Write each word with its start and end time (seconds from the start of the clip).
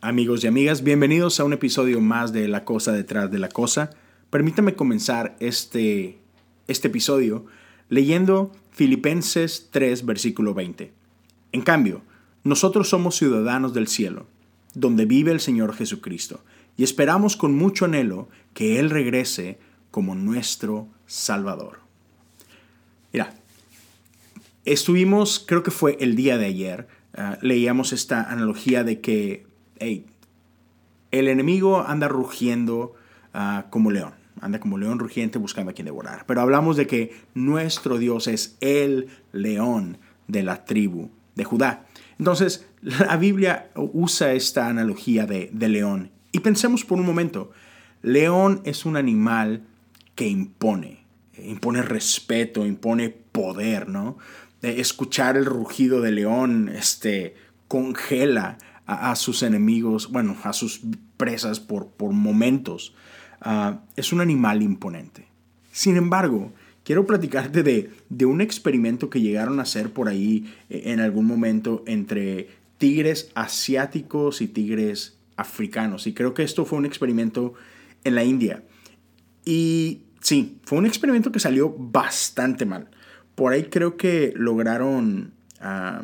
Amigos 0.00 0.44
y 0.44 0.46
amigas, 0.46 0.84
bienvenidos 0.84 1.40
a 1.40 1.44
un 1.44 1.52
episodio 1.52 2.00
más 2.00 2.32
de 2.32 2.46
La 2.46 2.64
Cosa 2.64 2.92
detrás 2.92 3.32
de 3.32 3.40
la 3.40 3.48
Cosa. 3.48 3.90
Permítame 4.30 4.76
comenzar 4.76 5.36
este, 5.40 6.18
este 6.68 6.86
episodio 6.86 7.46
leyendo 7.88 8.52
Filipenses 8.70 9.70
3, 9.72 10.06
versículo 10.06 10.54
20. 10.54 10.92
En 11.50 11.62
cambio, 11.62 12.02
nosotros 12.44 12.88
somos 12.88 13.16
ciudadanos 13.16 13.74
del 13.74 13.88
cielo, 13.88 14.28
donde 14.72 15.04
vive 15.04 15.32
el 15.32 15.40
Señor 15.40 15.74
Jesucristo, 15.74 16.44
y 16.76 16.84
esperamos 16.84 17.36
con 17.36 17.56
mucho 17.56 17.86
anhelo 17.86 18.28
que 18.54 18.78
Él 18.78 18.90
regrese 18.90 19.58
como 19.90 20.14
nuestro 20.14 20.86
Salvador. 21.06 21.80
Mira, 23.12 23.34
estuvimos, 24.64 25.42
creo 25.44 25.64
que 25.64 25.72
fue 25.72 25.96
el 25.98 26.14
día 26.14 26.38
de 26.38 26.46
ayer, 26.46 26.86
uh, 27.16 27.34
leíamos 27.44 27.92
esta 27.92 28.22
analogía 28.22 28.84
de 28.84 29.00
que 29.00 29.47
el 29.80 31.28
enemigo 31.28 31.84
anda 31.86 32.08
rugiendo 32.08 32.94
ah, 33.34 33.66
como 33.70 33.90
león, 33.90 34.14
anda 34.40 34.60
como 34.60 34.78
león 34.78 34.98
rugiente 34.98 35.38
buscando 35.38 35.70
a 35.70 35.74
quien 35.74 35.86
devorar. 35.86 36.24
Pero 36.26 36.40
hablamos 36.40 36.76
de 36.76 36.86
que 36.86 37.16
nuestro 37.34 37.98
Dios 37.98 38.26
es 38.28 38.56
el 38.60 39.08
león 39.32 39.98
de 40.26 40.42
la 40.42 40.64
tribu 40.64 41.10
de 41.34 41.44
Judá. 41.44 41.86
Entonces, 42.18 42.66
la 42.80 43.16
Biblia 43.16 43.70
usa 43.74 44.32
esta 44.32 44.68
analogía 44.68 45.26
de, 45.26 45.50
de 45.52 45.68
león. 45.68 46.10
Y 46.32 46.40
pensemos 46.40 46.84
por 46.84 46.98
un 46.98 47.06
momento, 47.06 47.52
león 48.02 48.60
es 48.64 48.84
un 48.84 48.96
animal 48.96 49.62
que 50.14 50.26
impone, 50.26 51.04
impone 51.42 51.82
respeto, 51.82 52.66
impone 52.66 53.08
poder, 53.10 53.88
¿no? 53.88 54.18
Escuchar 54.62 55.36
el 55.36 55.44
rugido 55.44 56.00
de 56.00 56.10
león 56.10 56.68
este, 56.68 57.36
congela 57.68 58.58
a, 58.88 59.14
sus 59.16 59.42
enemigos, 59.42 60.10
bueno, 60.10 60.34
a 60.42 60.54
sus 60.54 60.80
presas 61.18 61.60
por, 61.60 61.88
por 61.88 62.12
momentos. 62.12 62.94
Ah, 63.40 63.82
es 63.96 64.14
un 64.14 64.22
animal 64.22 64.62
imponente. 64.62 65.26
Sin 65.72 65.98
embargo, 65.98 66.52
quiero 66.84 67.06
platicarte 67.06 67.62
de, 67.62 67.92
de, 68.08 68.24
un 68.24 68.40
experimento 68.40 69.10
que 69.10 69.20
llegaron 69.20 69.60
a 69.60 69.64
hacer 69.64 69.92
por 69.92 70.08
ahí 70.08 70.50
eh, 70.70 70.84
en 70.86 71.00
algún 71.00 71.26
momento 71.26 71.84
entre 71.86 72.48
tigres 72.78 73.30
asiáticos 73.34 74.40
y 74.40 74.48
tigres 74.48 75.18
africanos. 75.36 76.06
Y 76.06 76.14
creo 76.14 76.32
que 76.32 76.42
esto 76.42 76.64
fue 76.64 76.78
un 76.78 76.86
experimento 76.86 77.52
en 78.04 78.14
la 78.14 78.24
India. 78.24 78.64
Y 79.44 80.00
sí, 80.22 80.60
fue 80.64 80.78
un 80.78 80.86
experimento 80.86 81.30
que 81.30 81.40
salió 81.40 81.74
bastante 81.76 82.64
mal. 82.64 82.88
Por 83.34 83.52
ahí 83.52 83.64
creo 83.64 83.98
que 83.98 84.32
lograron... 84.34 85.34
Ah, 85.60 86.02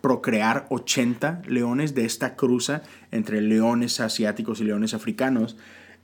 procrear 0.00 0.66
80 0.70 1.42
leones 1.46 1.94
de 1.94 2.04
esta 2.04 2.36
cruza 2.36 2.82
entre 3.10 3.40
leones 3.40 4.00
asiáticos 4.00 4.60
y 4.60 4.64
leones 4.64 4.94
africanos. 4.94 5.56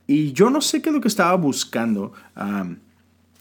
Y 0.07 0.33
yo 0.33 0.49
no 0.49 0.61
sé 0.61 0.81
qué 0.81 0.89
es 0.89 0.95
lo 0.95 1.01
que 1.01 1.07
estaba 1.07 1.35
buscando 1.35 2.13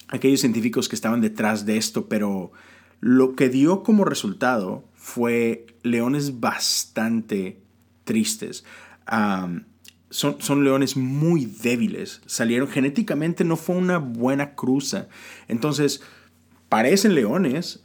aquellos 0.09 0.41
científicos 0.41 0.89
que 0.89 0.97
estaban 0.97 1.21
detrás 1.21 1.67
de 1.67 1.77
esto, 1.77 2.09
pero 2.09 2.53
lo 3.01 3.37
que 3.37 3.49
dio 3.49 3.83
como 3.83 4.05
resultado 4.05 4.85
fue 4.95 5.67
leones 5.83 6.41
bastante 6.41 7.61
tristes. 8.05 8.65
son, 10.11 10.37
son, 10.41 10.65
leones 10.65 10.97
muy 10.97 11.45
débiles. 11.45 12.23
Salieron 12.27 12.69
genéticamente, 12.69 13.45
no 13.45 13.57
fue 13.57 13.77
una 13.77 13.99
buena 13.99 14.55
cruza. 14.55 15.09
Entonces, 15.49 16.01
parecen 16.69 17.15
leones, 17.15 17.85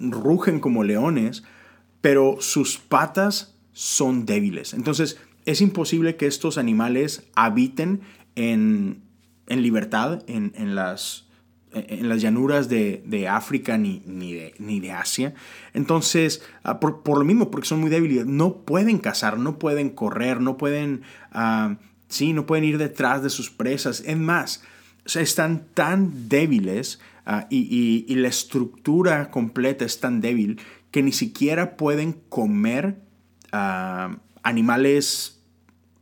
rugen 0.00 0.60
como 0.60 0.84
leones, 0.84 1.44
pero 2.06 2.36
sus 2.38 2.78
patas 2.78 3.56
son 3.72 4.26
débiles. 4.26 4.74
Entonces 4.74 5.18
es 5.44 5.60
imposible 5.60 6.14
que 6.14 6.28
estos 6.28 6.56
animales 6.56 7.24
habiten 7.34 8.02
en, 8.36 9.02
libertad 9.48 10.22
en, 10.28 10.76
las, 10.76 11.26
en 11.72 12.08
las 12.08 12.22
llanuras 12.22 12.68
de, 12.68 13.26
África 13.28 13.76
ni, 13.76 14.04
ni, 14.06 14.34
de, 14.34 14.54
ni, 14.60 14.78
de, 14.78 14.92
Asia. 14.92 15.34
Entonces, 15.74 16.42
ah, 16.62 16.78
por, 16.78 17.18
lo 17.18 17.24
mismo, 17.24 17.50
porque 17.50 17.66
son 17.66 17.80
muy 17.80 17.90
débiles, 17.90 18.24
no 18.24 18.58
pueden 18.58 18.98
cazar, 18.98 19.36
no 19.36 19.58
pueden 19.58 19.90
correr, 19.90 20.40
no 20.40 20.56
pueden, 20.56 21.02
uh, 21.34 21.74
sí, 22.06 22.32
no 22.32 22.46
pueden 22.46 22.66
ir 22.66 22.78
detrás 22.78 23.24
de 23.24 23.30
sus 23.30 23.50
presas. 23.50 24.04
Es 24.06 24.16
más, 24.16 24.62
están 25.12 25.66
tan 25.74 26.28
débiles 26.28 27.00
ah, 27.24 27.48
y, 27.50 28.04
y, 28.06 28.14
la 28.14 28.28
estructura 28.28 29.32
completa 29.32 29.84
es 29.84 29.98
tan 29.98 30.20
débil 30.20 30.60
que 30.96 31.02
ni 31.02 31.12
siquiera 31.12 31.76
pueden 31.76 32.14
comer 32.30 32.96
ah, 33.52 34.16
animales, 34.42 35.42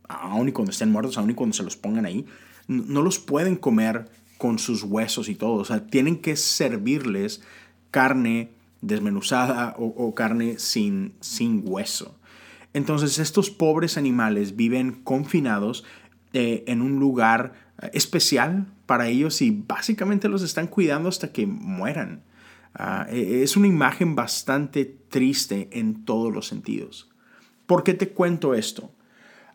aun 0.07 0.47
y 0.47 0.53
cuando 0.53 0.71
estén 0.71 0.89
muertos, 0.89 1.17
aun 1.17 1.31
y 1.31 1.33
cuando 1.33 1.53
se 1.53 1.63
los 1.63 1.75
pongan 1.75 2.05
ahí, 2.05 2.25
no 2.69 3.01
los 3.01 3.19
pueden 3.19 3.57
comer 3.57 4.05
con 4.37 4.57
sus 4.57 4.83
huesos 4.83 5.27
y 5.27 5.35
todo. 5.35 5.55
O 5.55 5.65
sea, 5.65 5.85
tienen 5.85 6.21
que 6.21 6.37
servirles 6.37 7.41
carne 7.91 8.51
desmenuzada 8.79 9.75
o, 9.77 10.15
carne 10.15 10.59
sin, 10.59 11.15
sin 11.19 11.63
hueso. 11.65 12.15
Entonces 12.71 13.19
estos 13.19 13.49
pobres 13.49 13.97
animales 13.97 14.55
viven 14.55 14.93
confinados 15.03 15.83
eh, 16.31 16.63
en 16.67 16.81
un 16.81 17.01
lugar 17.01 17.51
eh, 17.81 17.89
especial 17.91 18.67
para 18.85 19.09
ellos 19.09 19.41
y 19.41 19.51
básicamente 19.51 20.29
los 20.29 20.41
están 20.41 20.67
cuidando 20.67 21.09
hasta 21.09 21.33
que 21.33 21.45
mueran. 21.45 22.21
Ah, 22.75 23.07
e, 23.09 23.41
es 23.41 23.55
una 23.55 23.67
imagen 23.67 24.15
bastante 24.15 24.85
triste 24.85 25.69
en 25.71 26.05
todos 26.05 26.33
los 26.33 26.47
sentidos. 26.47 27.09
¿Por 27.65 27.83
qué 27.83 27.93
te 27.93 28.09
cuento 28.09 28.53
esto? 28.53 28.91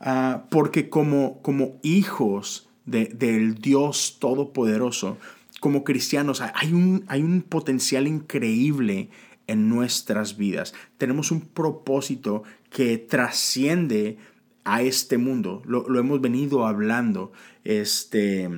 Ah, 0.01 0.47
porque 0.51 0.89
como, 0.89 1.41
como 1.43 1.79
hijos 1.83 2.69
del 2.87 3.57
Dios 3.57 4.17
Todopoderoso, 4.19 5.19
como 5.61 5.85
cristianos, 5.85 6.41
hay 6.41 6.73
un, 6.73 7.05
hay 7.07 7.23
un 7.23 7.43
potencial 7.43 8.09
increíble 8.09 9.11
en 9.47 9.69
nuestras 9.69 10.39
vidas. 10.39 10.75
Tenemos 10.97 11.31
un 11.31 11.43
propósito 11.43 12.43
que 12.71 12.97
trasciende 12.97 14.17
a 14.65 14.83
este 14.83 15.19
mundo. 15.19 15.63
Lo, 15.67 15.87
lo 15.89 16.01
hemos 16.01 16.21
venido 16.21 16.67
hablando. 16.67 17.33
Este, 17.65 18.49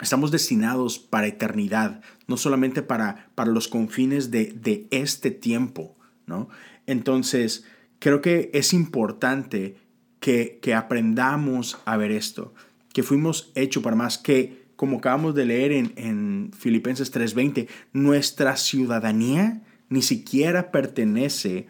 Estamos 0.00 0.30
destinados 0.30 0.98
para 0.98 1.26
eternidad, 1.26 2.00
no 2.26 2.36
solamente 2.36 2.82
para, 2.82 3.30
para 3.34 3.50
los 3.50 3.68
confines 3.68 4.30
de, 4.30 4.86
este 4.90 5.30
tiempo, 5.30 5.96
¿no? 6.26 6.48
Entonces, 6.86 7.64
creo 7.98 8.20
que 8.20 8.50
es 8.54 8.72
importante 8.72 9.76
que, 10.20 10.60
aprendamos 10.74 11.78
a 11.84 11.96
ver 11.96 12.12
esto, 12.12 12.54
que 12.92 13.02
fuimos 13.02 13.52
hechos 13.54 13.82
para 13.82 13.96
más, 13.96 14.18
que 14.18 14.60
como 14.76 14.98
acabamos 14.98 15.34
de 15.34 15.44
leer 15.44 15.72
en, 15.72 15.92
en 15.96 16.50
Filipenses 16.56 17.12
3:20, 17.12 17.68
nuestra 17.92 18.56
ciudadanía 18.56 19.62
ni 19.90 20.00
siquiera 20.00 20.70
pertenece 20.70 21.66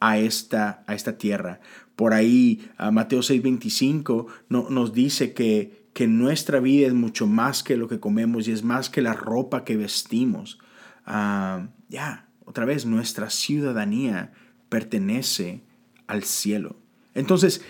a 0.00 0.18
esta, 0.18 0.82
a 0.86 0.94
esta 0.94 1.16
tierra. 1.18 1.60
Por 1.94 2.14
ahí, 2.14 2.68
a 2.78 2.90
Mateo 2.90 3.20
6:25 3.20 4.26
no, 4.48 4.68
nos 4.70 4.92
dice 4.92 5.32
que, 5.34 5.79
que 5.92 6.06
nuestra 6.06 6.60
vida 6.60 6.86
es 6.86 6.94
mucho 6.94 7.26
más 7.26 7.62
que 7.62 7.76
lo 7.76 7.88
que 7.88 8.00
comemos 8.00 8.46
y 8.48 8.52
es 8.52 8.62
más 8.62 8.90
que 8.90 9.02
la 9.02 9.12
ropa 9.12 9.64
que 9.64 9.76
vestimos. 9.76 10.58
Ah, 11.04 11.68
ya, 11.88 12.28
otra 12.44 12.64
vez, 12.64 12.86
nuestra 12.86 13.30
ciudadanía 13.30 14.32
pertenece 14.68 15.62
al 16.06 16.24
cielo. 16.24 16.76
Entonces, 17.14 17.62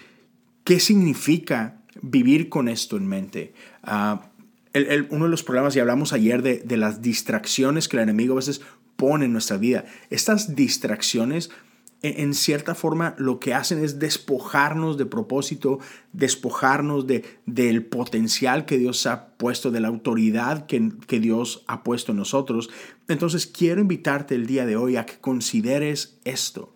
¿qué 0.64 0.80
significa 0.80 1.80
vivir 2.02 2.48
con 2.48 2.68
esto 2.68 2.96
en 2.96 3.06
mente? 3.06 3.54
Ah, 3.82 4.30
uno 5.10 5.24
de 5.24 5.30
los 5.30 5.42
problemas, 5.42 5.74
y 5.74 5.80
hablamos 5.80 6.12
ayer 6.12 6.42
de, 6.42 6.58
de 6.58 6.76
las 6.76 7.02
distracciones 7.02 7.88
que 7.88 7.96
el 7.96 8.04
enemigo 8.04 8.34
a 8.34 8.36
veces 8.36 8.60
pone 8.96 9.24
en 9.24 9.32
nuestra 9.32 9.56
vida, 9.56 9.86
estas 10.10 10.54
distracciones 10.54 11.50
en 12.02 12.32
cierta 12.32 12.74
forma 12.74 13.14
lo 13.18 13.40
que 13.40 13.52
hacen 13.52 13.84
es 13.84 13.98
despojarnos 13.98 14.96
de 14.96 15.04
propósito, 15.04 15.80
despojarnos 16.12 17.06
de, 17.06 17.24
del 17.44 17.84
potencial 17.84 18.64
que 18.64 18.78
Dios 18.78 19.06
ha 19.06 19.28
puesto, 19.36 19.70
de 19.70 19.80
la 19.80 19.88
autoridad 19.88 20.66
que, 20.66 20.92
que, 21.06 21.20
Dios 21.20 21.62
ha 21.66 21.84
puesto 21.84 22.12
en 22.12 22.18
nosotros. 22.18 22.70
Entonces 23.08 23.46
quiero 23.46 23.82
invitarte 23.82 24.34
el 24.34 24.46
día 24.46 24.64
de 24.64 24.76
hoy 24.76 24.96
a 24.96 25.04
que 25.04 25.18
consideres 25.18 26.18
esto. 26.24 26.74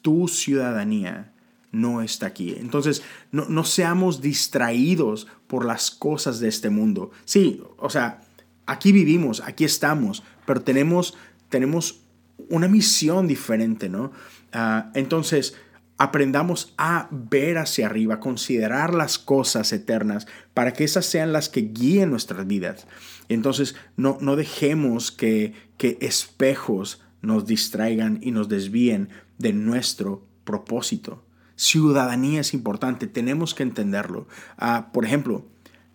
Tu 0.00 0.28
ciudadanía 0.28 1.34
no 1.70 2.00
está 2.00 2.26
aquí. 2.26 2.54
Entonces 2.58 3.02
no, 3.32 3.44
no 3.46 3.64
seamos 3.64 4.22
distraídos 4.22 5.26
por 5.46 5.66
las 5.66 5.90
cosas 5.90 6.40
de 6.40 6.48
este 6.48 6.70
mundo. 6.70 7.10
Sí, 7.26 7.62
o 7.76 7.90
sea, 7.90 8.22
aquí 8.64 8.92
vivimos, 8.92 9.42
aquí 9.44 9.64
estamos, 9.64 10.22
pero 10.46 10.62
tenemos, 10.62 11.18
tenemos 11.50 12.03
una 12.48 12.68
misión 12.68 13.26
diferente, 13.26 13.88
¿no? 13.88 14.12
Ah, 14.52 14.90
entonces, 14.94 15.56
aprendamos 15.96 16.74
a 16.76 17.08
ver 17.10 17.58
hacia 17.58 17.86
arriba, 17.86 18.20
considerar 18.20 18.94
las 18.94 19.18
cosas 19.18 19.72
eternas 19.72 20.26
para 20.52 20.72
que 20.72 20.84
esas 20.84 21.06
sean 21.06 21.32
las 21.32 21.48
que 21.48 21.62
guíen 21.62 22.10
nuestras 22.10 22.46
vidas. 22.46 22.86
Entonces, 23.28 23.76
no, 23.96 24.18
no 24.20 24.36
dejemos 24.36 25.10
que, 25.10 25.54
que 25.78 25.98
espejos 26.00 27.02
nos 27.22 27.46
distraigan 27.46 28.18
y 28.22 28.32
nos 28.32 28.48
desvíen 28.48 29.08
de 29.38 29.52
nuestro 29.52 30.26
propósito. 30.44 31.24
Ciudadanía 31.56 32.40
es 32.40 32.52
importante, 32.52 33.06
tenemos 33.06 33.54
que 33.54 33.62
entenderlo. 33.62 34.26
Ah, 34.58 34.90
por 34.92 35.04
ejemplo, 35.04 35.46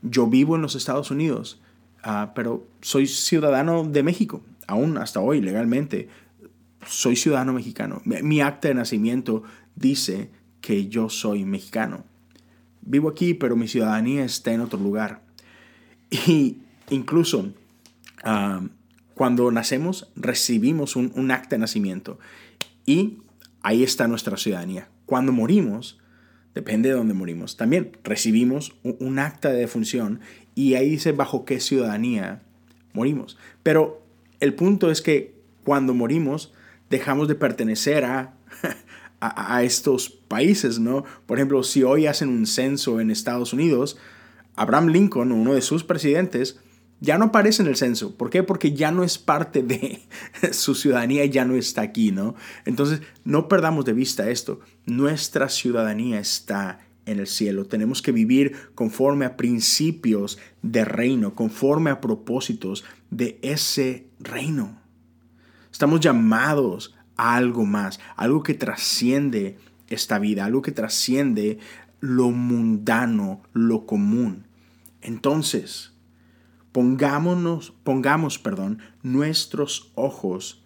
yo 0.01 0.27
vivo 0.27 0.55
en 0.55 0.61
los 0.61 0.75
Estados 0.75 1.11
Unidos, 1.11 1.61
ah, 2.03 2.31
pero 2.33 2.65
soy 2.81 3.07
ciudadano 3.07 3.83
de 3.83 4.03
México, 4.03 4.41
aún 4.67 4.97
hasta 4.97 5.19
hoy 5.19 5.41
legalmente. 5.41 6.07
Soy 6.85 7.15
ciudadano 7.15 7.53
mexicano. 7.53 8.01
Mi 8.05 8.41
acta 8.41 8.67
de 8.67 8.73
nacimiento 8.73 9.43
dice 9.75 10.29
que 10.61 10.87
yo 10.87 11.09
soy 11.09 11.45
mexicano. 11.45 12.03
Vivo 12.81 13.09
aquí, 13.09 13.33
pero 13.33 13.55
mi 13.55 13.67
ciudadanía 13.67 14.23
está 14.25 14.51
en 14.53 14.61
otro 14.61 14.79
lugar. 14.79 15.21
Y 16.09 16.57
incluso 16.89 17.53
ah, 18.23 18.61
cuando 19.13 19.51
nacemos, 19.51 20.09
recibimos 20.15 20.95
un, 20.95 21.11
un 21.15 21.31
acta 21.31 21.55
de 21.55 21.59
nacimiento. 21.59 22.19
Y 22.85 23.19
ahí 23.61 23.83
está 23.83 24.07
nuestra 24.07 24.37
ciudadanía. 24.37 24.89
Cuando 25.05 25.31
morimos, 25.31 25.99
depende 26.53 26.89
de 26.89 26.95
dónde 26.95 27.13
morimos, 27.13 27.57
también 27.57 27.97
recibimos 28.03 28.73
un, 28.83 29.19
acta 29.19 29.49
de 29.49 29.59
defunción 29.59 30.19
y 30.55 30.75
ahí 30.75 30.89
dice 30.89 31.11
bajo 31.11 31.45
qué 31.45 31.59
ciudadanía 31.59 32.41
morimos. 32.93 33.37
Pero 33.63 34.01
el 34.39 34.53
punto 34.53 34.91
es 34.91 35.01
que 35.01 35.35
cuando 35.63 35.93
morimos 35.93 36.53
dejamos 36.89 37.27
de 37.27 37.35
pertenecer 37.35 38.05
a, 38.05 38.33
a, 39.21 39.63
estos 39.63 40.09
países, 40.09 40.79
¿no? 40.79 41.03
Por 41.25 41.37
ejemplo, 41.37 41.63
si 41.63 41.83
hoy 41.83 42.07
hacen 42.07 42.29
un 42.29 42.47
censo 42.47 42.99
en 42.99 43.11
Estados 43.11 43.53
Unidos, 43.53 43.97
Abraham 44.55 44.87
Lincoln, 44.87 45.31
uno 45.31 45.53
de 45.53 45.61
sus 45.61 45.83
presidentes, 45.83 46.59
ya 47.01 47.17
no 47.17 47.25
aparece 47.25 47.61
en 47.61 47.69
el 47.69 47.75
censo. 47.75 48.15
¿Por 48.15 48.29
qué? 48.29 48.43
Porque 48.43 48.73
ya 48.73 48.91
no 48.91 49.03
es 49.03 49.17
parte 49.17 49.63
de 49.63 50.01
su 50.51 50.75
ciudadanía 50.75 51.23
y 51.25 51.29
ya 51.29 51.45
no 51.45 51.55
está 51.55 51.81
aquí, 51.81 52.11
¿no? 52.11 52.35
Entonces, 52.65 53.01
no 53.23 53.47
perdamos 53.47 53.85
de 53.85 53.93
vista 53.93 54.29
esto. 54.29 54.59
Nuestra 54.85 55.49
ciudadanía 55.49 56.19
está 56.19 56.79
en 57.05 57.19
el 57.19 57.27
cielo. 57.27 57.65
Tenemos 57.65 58.01
que 58.01 58.11
vivir 58.11 58.55
conforme 58.75 59.25
a 59.25 59.37
principios 59.37 60.37
de 60.61 60.85
reino, 60.85 61.35
conforme 61.35 61.89
a 61.89 62.01
propósitos 62.01 62.83
de 63.09 63.39
ese 63.41 64.07
reino. 64.19 64.78
Estamos 65.79 66.01
llamados 66.01 66.93
a 67.15 67.37
algo 67.37 67.63
más, 67.63 68.01
algo 68.17 68.43
que 68.43 68.53
trasciende 68.53 69.57
esta 69.87 70.19
vida, 70.19 70.43
algo 70.43 70.61
que 70.61 70.73
trasciende 70.73 71.57
lo 72.01 72.31
mundano, 72.31 73.43
lo 73.53 73.85
común. 73.85 74.45
Entonces, 75.01 75.93
Pongámonos, 76.73 77.73
pongamos, 77.85 78.39
perdón, 78.39 78.79
nuestros 79.03 79.93
ojos 79.95 80.65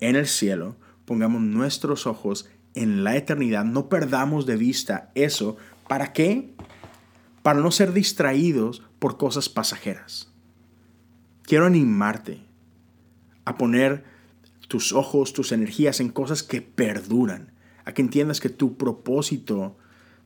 en 0.00 0.16
el 0.16 0.26
cielo, 0.26 0.74
pongamos 1.04 1.40
nuestros 1.40 2.08
ojos 2.08 2.50
en 2.74 3.04
la 3.04 3.16
eternidad, 3.16 3.64
no 3.64 3.88
perdamos 3.88 4.44
de 4.44 4.56
vista 4.56 5.12
eso. 5.14 5.56
¿Para 5.86 6.12
qué? 6.12 6.52
Para 7.44 7.60
no 7.60 7.70
ser 7.70 7.92
distraídos 7.92 8.82
por 8.98 9.18
cosas 9.18 9.48
pasajeras. 9.48 10.32
Quiero 11.44 11.64
animarte 11.64 12.42
a 13.44 13.56
poner 13.56 14.17
tus 14.68 14.92
ojos, 14.92 15.32
tus 15.32 15.52
energías 15.52 16.00
en 16.00 16.10
cosas 16.10 16.42
que 16.42 16.62
perduran, 16.62 17.52
a 17.84 17.92
que 17.92 18.02
entiendas 18.02 18.38
que 18.38 18.50
tu 18.50 18.76
propósito, 18.76 19.76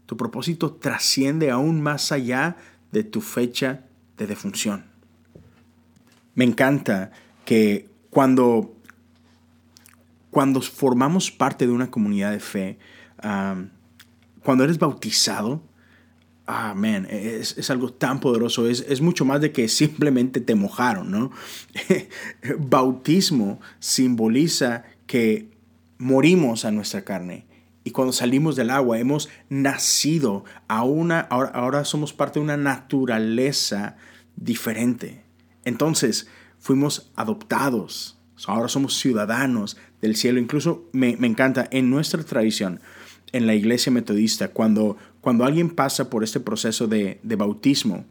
tu 0.07 0.17
propósito 0.17 0.73
trasciende 0.75 1.51
aún 1.51 1.81
más 1.81 2.13
allá 2.13 2.57
de 2.91 3.05
tu 3.05 3.21
fecha 3.21 3.85
de 4.19 4.27
defunción. 4.27 4.85
Me 6.35 6.45
encanta 6.45 7.13
que 7.45 7.89
cuando, 8.11 8.75
cuando 10.31 10.61
formamos 10.61 11.31
parte 11.31 11.67
de 11.67 11.73
una 11.73 11.91
comunidad 11.91 12.33
de 12.33 12.41
fe, 12.41 12.79
cuando 14.43 14.65
eres 14.65 14.79
bautizado, 14.79 15.63
ah, 16.47 16.75
es, 17.09 17.57
es, 17.59 17.71
algo 17.71 17.93
tan 17.93 18.21
poderoso, 18.21 18.69
es, 18.69 18.85
es, 18.89 19.01
mucho 19.01 19.25
más 19.25 19.41
de 19.41 19.53
que 19.53 19.69
simplemente 19.69 20.41
te 20.41 20.55
mojaron, 20.55 21.11
¿no? 21.11 21.31
Bautismo 22.59 23.61
simboliza 23.79 24.85
que 25.07 25.51
morimos 25.99 26.65
a 26.65 26.71
nuestra 26.71 27.03
carne. 27.03 27.47
Y 27.85 27.91
cuando 27.91 28.13
salimos 28.13 28.55
del 28.55 28.71
agua 28.71 28.99
hemos 28.99 29.29
nacido 29.49 30.45
a 30.69 30.85
una, 30.85 31.21
ahora, 31.21 31.51
ahora 31.51 31.85
somos 31.85 32.13
parte 32.13 32.39
de 32.39 32.45
una 32.45 32.57
naturaleza 32.57 33.97
diferente. 34.37 35.25
Entonces, 35.65 36.29
fuimos 36.59 37.11
adoptados, 37.17 38.19
ahora 38.47 38.69
somos 38.69 38.99
ciudadanos 38.99 39.77
del 40.01 40.17
cielo. 40.17 40.39
Incluso 40.41 40.89
me, 40.93 41.11
encanta, 41.11 41.69
en 41.71 41.91
nuestra 41.91 42.23
tradición, 42.23 42.81
en 43.33 43.47
la 43.47 43.55
iglesia 43.55 43.91
metodista, 43.91 44.49
cuando, 44.49 44.97
cuando 45.21 45.45
alguien 45.45 45.71
pasa 45.71 46.11
por 46.11 46.23
este 46.23 46.41
proceso 46.41 46.87
de, 46.87 47.19
bautismo, 47.23 48.05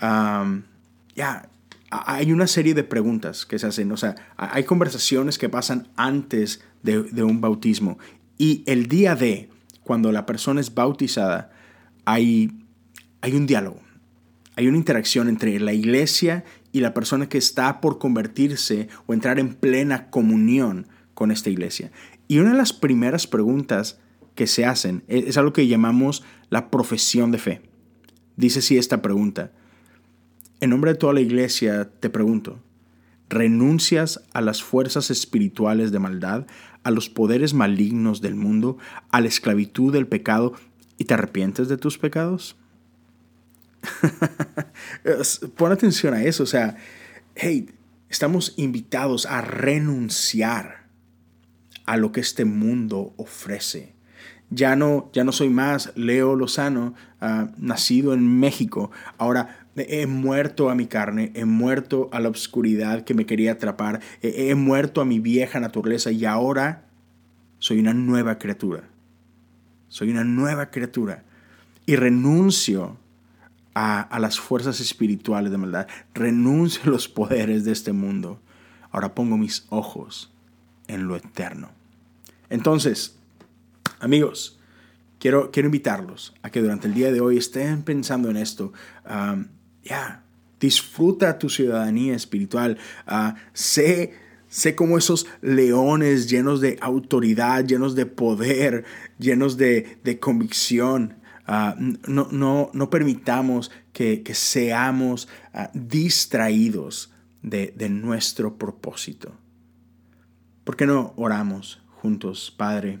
ya 0.00 1.48
hay 1.90 2.32
una 2.32 2.46
serie 2.46 2.74
de 2.74 2.84
preguntas 2.84 3.46
que 3.46 3.58
se 3.58 3.66
hacen, 3.66 3.90
o 3.92 3.96
sea, 3.96 4.14
hay 4.36 4.64
conversaciones 4.64 5.38
que 5.38 5.48
pasan 5.48 5.88
antes 5.96 6.62
de, 6.82 7.02
de, 7.02 7.22
un 7.22 7.40
bautismo 7.40 7.98
y 8.36 8.62
el 8.66 8.88
día 8.88 9.14
de, 9.14 9.48
cuando 9.82 10.12
la 10.12 10.26
persona 10.26 10.60
es 10.60 10.74
bautizada, 10.74 11.50
hay, 12.04 12.50
hay 13.20 13.34
un 13.34 13.46
diálogo, 13.46 13.80
hay 14.54 14.66
una 14.66 14.76
interacción 14.76 15.28
entre 15.28 15.58
la 15.60 15.72
iglesia 15.72 16.44
y 16.72 16.80
la 16.80 16.94
persona 16.94 17.28
que 17.28 17.38
está 17.38 17.80
por 17.80 17.98
convertirse 17.98 18.88
o 19.06 19.14
entrar 19.14 19.38
en 19.38 19.54
plena 19.54 20.10
comunión 20.10 20.86
con 21.14 21.30
esta 21.30 21.50
iglesia. 21.50 21.90
Y 22.28 22.38
una 22.38 22.52
de 22.52 22.58
las 22.58 22.72
primeras 22.72 23.26
preguntas 23.26 23.98
que 24.38 24.46
se 24.46 24.64
hacen 24.64 25.02
es 25.08 25.36
algo 25.36 25.52
que 25.52 25.66
llamamos 25.66 26.22
la 26.48 26.70
profesión 26.70 27.32
de 27.32 27.38
fe. 27.38 27.60
Dice 28.36 28.60
así 28.60 28.78
esta 28.78 29.02
pregunta. 29.02 29.50
En 30.60 30.70
nombre 30.70 30.92
de 30.92 30.96
toda 30.96 31.12
la 31.12 31.20
iglesia 31.20 31.90
te 31.98 32.08
pregunto, 32.08 32.60
¿renuncias 33.28 34.22
a 34.32 34.40
las 34.40 34.62
fuerzas 34.62 35.10
espirituales 35.10 35.90
de 35.90 35.98
maldad, 35.98 36.46
a 36.84 36.92
los 36.92 37.08
poderes 37.08 37.52
malignos 37.52 38.20
del 38.20 38.36
mundo, 38.36 38.78
a 39.10 39.20
la 39.20 39.26
esclavitud 39.26 39.92
del 39.92 40.06
pecado 40.06 40.52
y 40.98 41.06
te 41.06 41.14
arrepientes 41.14 41.66
de 41.66 41.76
tus 41.76 41.98
pecados? 41.98 42.54
Pon 45.56 45.72
atención 45.72 46.14
a 46.14 46.22
eso, 46.22 46.44
o 46.44 46.46
sea, 46.46 46.76
hey, 47.34 47.68
estamos 48.08 48.54
invitados 48.56 49.26
a 49.26 49.40
renunciar 49.40 50.86
a 51.86 51.96
lo 51.96 52.12
que 52.12 52.20
este 52.20 52.44
mundo 52.44 53.14
ofrece. 53.16 53.97
Ya 54.50 54.76
no, 54.76 55.10
ya 55.12 55.24
no 55.24 55.32
soy 55.32 55.50
más 55.50 55.92
Leo 55.94 56.34
Lozano, 56.34 56.94
ah, 57.20 57.48
nacido 57.58 58.14
en 58.14 58.40
México. 58.40 58.90
Ahora 59.18 59.66
he 59.76 60.06
muerto 60.06 60.70
a 60.70 60.74
mi 60.74 60.86
carne, 60.86 61.32
he 61.34 61.44
muerto 61.44 62.08
a 62.12 62.20
la 62.20 62.30
oscuridad 62.30 63.04
que 63.04 63.14
me 63.14 63.26
quería 63.26 63.52
atrapar, 63.52 64.00
he 64.22 64.54
muerto 64.54 65.00
a 65.00 65.04
mi 65.04 65.20
vieja 65.20 65.60
naturaleza 65.60 66.10
y 66.10 66.24
ahora 66.24 66.86
soy 67.58 67.78
una 67.78 67.94
nueva 67.94 68.38
criatura. 68.38 68.84
Soy 69.88 70.10
una 70.10 70.24
nueva 70.24 70.70
criatura 70.70 71.24
y 71.86 71.96
renuncio 71.96 72.98
a, 73.74 74.18
las 74.18 74.40
fuerzas 74.40 74.80
espirituales 74.80 75.50
de 75.50 75.58
maldad. 75.58 75.86
Renuncio 76.14 76.82
a 76.84 76.88
los 76.88 77.08
poderes 77.08 77.64
de 77.64 77.72
este 77.72 77.92
mundo. 77.92 78.40
Ahora 78.90 79.14
pongo 79.14 79.36
mis 79.36 79.66
ojos 79.70 80.32
en 80.88 81.06
lo 81.06 81.16
eterno. 81.16 81.70
Entonces, 82.50 83.17
amigos, 84.00 84.58
quiero, 85.18 85.50
quiero 85.50 85.68
invitarlos 85.68 86.34
a 86.42 86.50
que 86.50 86.60
durante 86.60 86.86
el 86.86 86.94
día 86.94 87.12
de 87.12 87.20
hoy 87.20 87.38
estén 87.38 87.82
pensando 87.82 88.30
en 88.30 88.36
esto. 88.36 88.72
ya, 89.84 90.24
disfruta 90.60 91.38
tu 91.38 91.48
ciudadanía 91.48 92.14
espiritual. 92.14 92.78
Uh, 93.06 93.34
sé, 93.52 94.14
sé 94.48 94.74
como 94.74 94.98
esos 94.98 95.26
leones 95.40 96.28
llenos 96.28 96.60
de 96.60 96.78
autoridad, 96.80 97.64
llenos 97.64 97.94
de 97.94 98.06
poder, 98.06 98.84
llenos 99.18 99.56
de, 99.56 99.98
de 100.04 100.18
convicción. 100.18 101.14
Ah, 101.50 101.74
no, 101.78 102.28
no, 102.30 102.70
no, 102.74 102.90
permitamos 102.90 103.70
que, 103.94 104.22
seamos 104.34 105.28
ah, 105.54 105.70
distraídos 105.72 107.10
de, 107.42 107.72
nuestro 107.88 108.58
propósito. 108.58 109.32
¿Por 110.64 110.76
qué 110.76 110.84
no 110.84 111.14
oramos 111.16 111.80
juntos, 112.02 112.54
Padre? 112.54 112.98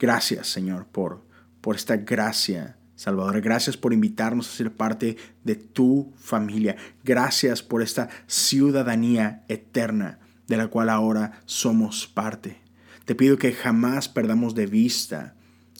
Gracias, 0.00 0.48
Señor, 0.48 0.86
por, 0.86 1.22
por 1.60 1.76
esta 1.76 1.98
gracia. 1.98 2.78
Salvador, 2.96 3.40
gracias 3.42 3.76
por 3.76 3.92
invitarnos 3.92 4.48
a 4.48 4.56
ser 4.56 4.72
parte 4.72 5.18
de 5.44 5.56
tu 5.56 6.12
familia. 6.16 6.76
Gracias 7.04 7.62
por 7.62 7.82
esta 7.82 8.08
ciudadanía 8.26 9.44
eterna 9.48 10.18
de 10.48 10.56
la 10.56 10.68
cual 10.68 10.88
ahora 10.88 11.42
somos 11.44 12.06
parte. 12.06 12.60
Te 13.04 13.14
pido 13.14 13.36
que 13.36 13.52
jamás 13.52 14.08
perdamos 14.08 14.54
de 14.54 14.66
vista 14.66 15.34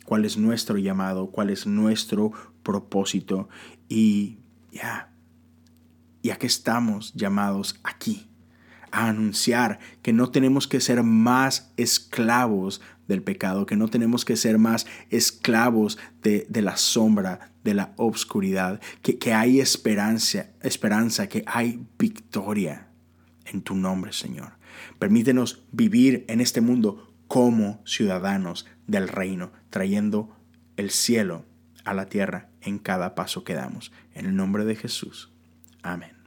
cuál 0.05 0.27
es 0.27 0.37
nuestro 0.37 0.77
llamado, 0.77 1.31
cuál 1.31 1.49
es 1.49 1.67
nuestro 1.67 2.31
propósito 2.62 3.49
y 3.89 4.39
ya, 4.71 5.12
ya 6.23 6.37
que 6.37 6.47
estamos 6.47 7.15
llamados 7.15 7.81
aquí, 7.85 8.29
a 8.92 9.09
anunciar 9.09 9.78
que 10.02 10.12
no 10.12 10.30
tenemos 10.30 10.68
que 10.68 10.80
ser 10.80 11.02
más 11.02 11.73
esclavos 11.76 12.80
del 13.09 13.23
pecado, 13.23 13.66
que 13.66 13.76
no 13.76 13.88
tenemos 13.88 14.25
que 14.25 14.37
ser 14.37 14.59
más 14.59 14.87
esclavos 15.11 15.99
de, 16.23 16.47
la 16.62 16.76
sombra, 16.76 17.52
de 17.64 17.75
la 17.75 17.92
obscuridad, 17.97 18.80
que, 19.02 19.18
que 19.18 19.35
hay 19.35 19.61
esperanza, 19.61 20.47
esperanza, 20.62 21.28
que 21.28 21.42
hay 21.47 21.85
victoria 21.99 22.88
en 23.47 23.62
tu 23.62 23.75
nombre, 23.75 24.12
Señor. 24.12 24.52
Permítenos 24.99 25.64
vivir 25.73 26.25
en 26.28 26.40
este 26.40 26.61
mundo 26.61 27.12
como 27.26 27.80
ciudadanos 27.85 28.66
del 28.87 29.09
reino, 29.09 29.52
trayendo 29.70 30.37
el 30.76 30.90
cielo 30.90 31.44
a 31.85 31.94
la 31.94 32.06
tierra 32.06 32.49
en 32.61 32.78
cada 32.78 33.14
paso 33.14 33.44
que 33.44 33.54
damos. 33.54 33.92
En 34.14 34.26
el 34.26 34.37
nombre 34.37 34.64
de 34.64 34.76
Jesús. 34.76 35.32
Amén. 35.82 36.20